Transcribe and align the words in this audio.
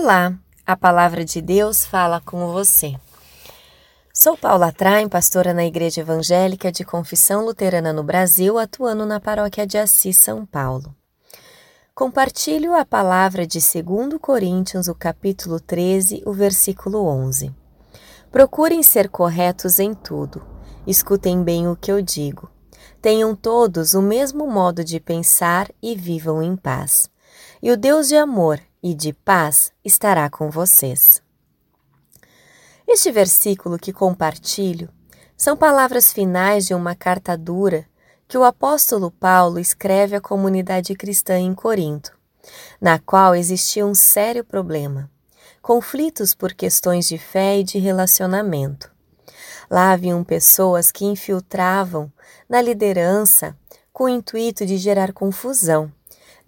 Olá, 0.00 0.32
a 0.64 0.76
palavra 0.76 1.24
de 1.24 1.42
Deus 1.42 1.84
fala 1.84 2.20
com 2.20 2.52
você. 2.52 2.94
Sou 4.14 4.36
Paula 4.36 4.70
Traem, 4.70 5.08
pastora 5.08 5.52
na 5.52 5.66
Igreja 5.66 6.02
Evangélica 6.02 6.70
de 6.70 6.84
Confissão 6.84 7.44
Luterana 7.44 7.92
no 7.92 8.04
Brasil, 8.04 8.60
atuando 8.60 9.04
na 9.04 9.18
paróquia 9.18 9.66
de 9.66 9.76
Assis, 9.76 10.16
São 10.16 10.46
Paulo. 10.46 10.94
Compartilho 11.96 12.76
a 12.76 12.84
palavra 12.84 13.44
de 13.44 13.58
2 13.58 14.20
Coríntios, 14.20 14.86
o 14.86 14.94
capítulo 14.94 15.58
13, 15.58 16.22
o 16.24 16.32
versículo 16.32 17.04
11. 17.04 17.52
Procurem 18.30 18.84
ser 18.84 19.08
corretos 19.08 19.80
em 19.80 19.94
tudo, 19.94 20.46
escutem 20.86 21.42
bem 21.42 21.66
o 21.66 21.74
que 21.74 21.90
eu 21.90 22.00
digo. 22.00 22.48
Tenham 23.02 23.34
todos 23.34 23.94
o 23.94 24.00
mesmo 24.00 24.46
modo 24.46 24.84
de 24.84 25.00
pensar 25.00 25.68
e 25.82 25.96
vivam 25.96 26.40
em 26.40 26.54
paz. 26.54 27.10
E 27.60 27.72
o 27.72 27.76
Deus 27.76 28.06
de 28.06 28.16
amor 28.16 28.60
e 28.82 28.94
de 28.94 29.12
paz 29.12 29.72
estará 29.84 30.28
com 30.30 30.50
vocês. 30.50 31.22
Este 32.86 33.10
versículo 33.10 33.78
que 33.78 33.92
compartilho 33.92 34.88
são 35.36 35.56
palavras 35.56 36.12
finais 36.12 36.66
de 36.66 36.74
uma 36.74 36.94
carta 36.94 37.36
dura 37.36 37.86
que 38.26 38.36
o 38.36 38.44
apóstolo 38.44 39.10
Paulo 39.10 39.58
escreve 39.58 40.16
à 40.16 40.20
comunidade 40.20 40.94
cristã 40.94 41.38
em 41.38 41.54
Corinto, 41.54 42.16
na 42.80 42.98
qual 42.98 43.34
existia 43.34 43.86
um 43.86 43.94
sério 43.94 44.44
problema: 44.44 45.10
conflitos 45.62 46.34
por 46.34 46.52
questões 46.52 47.08
de 47.08 47.18
fé 47.18 47.58
e 47.58 47.64
de 47.64 47.78
relacionamento. 47.78 48.90
Lá 49.70 49.92
haviam 49.92 50.24
pessoas 50.24 50.90
que 50.90 51.04
infiltravam 51.04 52.10
na 52.48 52.60
liderança 52.62 53.56
com 53.92 54.04
o 54.04 54.08
intuito 54.08 54.64
de 54.64 54.76
gerar 54.76 55.12
confusão, 55.12 55.92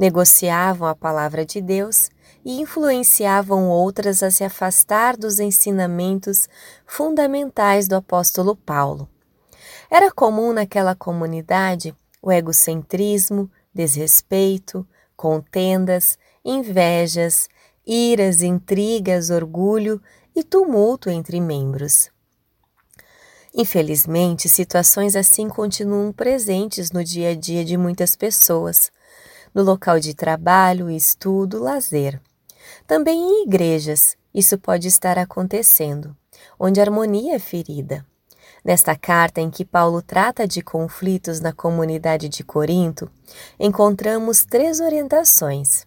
negociavam 0.00 0.88
a 0.88 0.94
palavra 0.94 1.44
de 1.44 1.60
Deus 1.60 2.08
e 2.42 2.58
influenciavam 2.58 3.68
outras 3.68 4.22
a 4.22 4.30
se 4.30 4.42
afastar 4.42 5.14
dos 5.14 5.38
ensinamentos 5.38 6.48
fundamentais 6.86 7.86
do 7.86 7.96
apóstolo 7.96 8.56
Paulo. 8.56 9.06
Era 9.90 10.10
comum 10.10 10.54
naquela 10.54 10.94
comunidade 10.94 11.94
o 12.22 12.32
egocentrismo, 12.32 13.50
desrespeito, 13.74 14.88
contendas, 15.14 16.16
invejas, 16.42 17.46
iras, 17.86 18.40
intrigas, 18.40 19.28
orgulho 19.28 20.00
e 20.34 20.42
tumulto 20.42 21.10
entre 21.10 21.38
membros. 21.42 22.10
Infelizmente, 23.54 24.48
situações 24.48 25.14
assim 25.14 25.46
continuam 25.46 26.10
presentes 26.10 26.90
no 26.90 27.04
dia 27.04 27.32
a 27.32 27.34
dia 27.34 27.62
de 27.64 27.76
muitas 27.76 28.16
pessoas, 28.16 28.90
no 29.54 29.62
local 29.62 29.98
de 29.98 30.14
trabalho, 30.14 30.90
estudo, 30.90 31.62
lazer. 31.62 32.20
Também 32.86 33.18
em 33.18 33.44
igrejas, 33.44 34.16
isso 34.34 34.58
pode 34.58 34.88
estar 34.88 35.18
acontecendo, 35.18 36.16
onde 36.58 36.80
a 36.80 36.84
harmonia 36.84 37.34
é 37.34 37.38
ferida. 37.38 38.06
Nesta 38.64 38.94
carta 38.94 39.40
em 39.40 39.50
que 39.50 39.64
Paulo 39.64 40.02
trata 40.02 40.46
de 40.46 40.60
conflitos 40.60 41.40
na 41.40 41.52
comunidade 41.52 42.28
de 42.28 42.44
Corinto, 42.44 43.10
encontramos 43.58 44.44
três 44.44 44.80
orientações. 44.80 45.86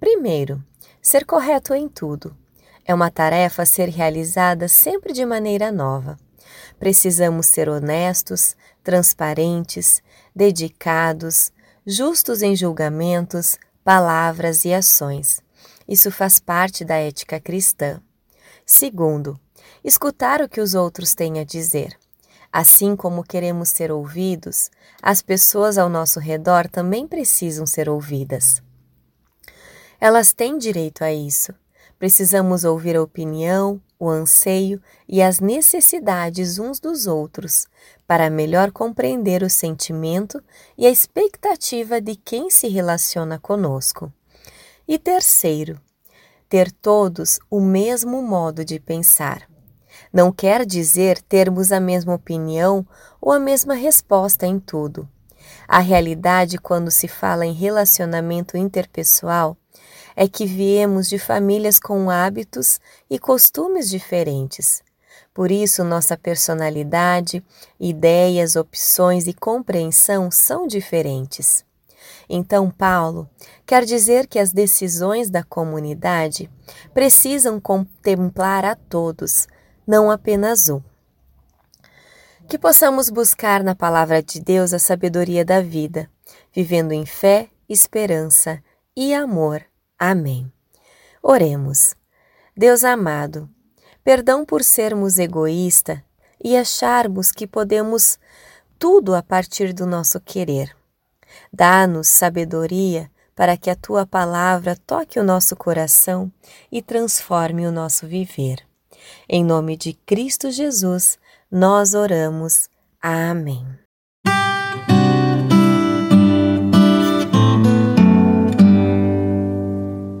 Primeiro, 0.00 0.62
ser 1.00 1.24
correto 1.24 1.74
em 1.74 1.88
tudo. 1.88 2.36
É 2.84 2.94
uma 2.94 3.10
tarefa 3.10 3.62
a 3.62 3.66
ser 3.66 3.88
realizada 3.88 4.68
sempre 4.68 5.12
de 5.12 5.24
maneira 5.26 5.70
nova. 5.70 6.16
Precisamos 6.78 7.46
ser 7.46 7.68
honestos, 7.68 8.56
transparentes, 8.82 10.02
dedicados, 10.34 11.50
justos 11.86 12.42
em 12.42 12.56
julgamentos, 12.56 13.56
palavras 13.84 14.64
e 14.64 14.74
ações. 14.74 15.40
Isso 15.86 16.10
faz 16.10 16.40
parte 16.40 16.84
da 16.84 16.96
ética 16.96 17.38
cristã. 17.38 18.02
Segundo, 18.66 19.38
escutar 19.84 20.42
o 20.42 20.48
que 20.48 20.60
os 20.60 20.74
outros 20.74 21.14
têm 21.14 21.38
a 21.38 21.44
dizer. 21.44 21.96
Assim 22.52 22.96
como 22.96 23.22
queremos 23.22 23.68
ser 23.68 23.92
ouvidos, 23.92 24.68
as 25.00 25.22
pessoas 25.22 25.78
ao 25.78 25.88
nosso 25.88 26.18
redor 26.18 26.68
também 26.68 27.06
precisam 27.06 27.64
ser 27.64 27.88
ouvidas. 27.88 28.60
Elas 30.00 30.32
têm 30.32 30.58
direito 30.58 31.04
a 31.04 31.12
isso. 31.12 31.54
Precisamos 31.98 32.64
ouvir 32.64 32.96
a 32.96 33.02
opinião, 33.02 33.80
o 33.98 34.08
anseio 34.08 34.80
e 35.08 35.22
as 35.22 35.40
necessidades 35.40 36.58
uns 36.58 36.78
dos 36.78 37.06
outros, 37.06 37.66
para 38.06 38.28
melhor 38.28 38.70
compreender 38.70 39.42
o 39.42 39.48
sentimento 39.48 40.42
e 40.76 40.86
a 40.86 40.90
expectativa 40.90 42.00
de 42.00 42.14
quem 42.14 42.50
se 42.50 42.68
relaciona 42.68 43.38
conosco. 43.38 44.12
E 44.86 44.98
terceiro, 44.98 45.80
ter 46.48 46.70
todos 46.70 47.40
o 47.50 47.60
mesmo 47.60 48.22
modo 48.22 48.64
de 48.64 48.78
pensar. 48.78 49.48
Não 50.12 50.30
quer 50.30 50.64
dizer 50.64 51.20
termos 51.22 51.72
a 51.72 51.80
mesma 51.80 52.14
opinião 52.14 52.86
ou 53.20 53.32
a 53.32 53.40
mesma 53.40 53.74
resposta 53.74 54.46
em 54.46 54.58
tudo. 54.58 55.08
A 55.66 55.78
realidade, 55.78 56.58
quando 56.58 56.90
se 56.90 57.08
fala 57.08 57.46
em 57.46 57.52
relacionamento 57.52 58.56
interpessoal, 58.56 59.56
é 60.16 60.26
que 60.26 60.46
viemos 60.46 61.08
de 61.08 61.18
famílias 61.18 61.78
com 61.78 62.08
hábitos 62.08 62.80
e 63.08 63.18
costumes 63.18 63.90
diferentes. 63.90 64.82
Por 65.34 65.50
isso, 65.50 65.84
nossa 65.84 66.16
personalidade, 66.16 67.44
ideias, 67.78 68.56
opções 68.56 69.26
e 69.26 69.34
compreensão 69.34 70.30
são 70.30 70.66
diferentes. 70.66 71.62
Então, 72.28 72.70
Paulo 72.70 73.28
quer 73.66 73.84
dizer 73.84 74.26
que 74.26 74.38
as 74.38 74.50
decisões 74.50 75.28
da 75.28 75.44
comunidade 75.44 76.50
precisam 76.94 77.60
contemplar 77.60 78.64
a 78.64 78.74
todos, 78.74 79.46
não 79.86 80.10
apenas 80.10 80.70
um. 80.70 80.80
Que 82.48 82.58
possamos 82.58 83.10
buscar 83.10 83.62
na 83.62 83.74
palavra 83.74 84.22
de 84.22 84.40
Deus 84.40 84.72
a 84.72 84.78
sabedoria 84.78 85.44
da 85.44 85.60
vida, 85.60 86.08
vivendo 86.54 86.92
em 86.92 87.04
fé, 87.04 87.48
esperança 87.68 88.62
e 88.96 89.12
amor. 89.12 89.62
Amém. 89.98 90.50
Oremos. 91.22 91.94
Deus 92.56 92.84
amado, 92.84 93.48
perdão 94.02 94.44
por 94.44 94.62
sermos 94.62 95.18
egoísta 95.18 96.02
e 96.42 96.56
acharmos 96.56 97.32
que 97.32 97.46
podemos 97.46 98.18
tudo 98.78 99.14
a 99.14 99.22
partir 99.22 99.72
do 99.72 99.86
nosso 99.86 100.20
querer. 100.20 100.74
Dá-nos 101.52 102.08
sabedoria 102.08 103.10
para 103.34 103.56
que 103.56 103.68
a 103.68 103.76
tua 103.76 104.06
palavra 104.06 104.76
toque 104.86 105.20
o 105.20 105.24
nosso 105.24 105.54
coração 105.54 106.32
e 106.72 106.80
transforme 106.80 107.66
o 107.66 107.72
nosso 107.72 108.06
viver. 108.06 108.66
Em 109.28 109.44
nome 109.44 109.76
de 109.76 109.92
Cristo 109.92 110.50
Jesus, 110.50 111.18
nós 111.50 111.94
oramos. 111.94 112.68
Amém. 113.00 113.85